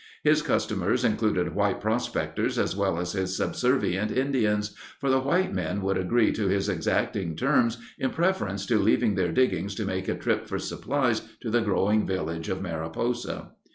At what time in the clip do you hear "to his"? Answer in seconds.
6.31-6.67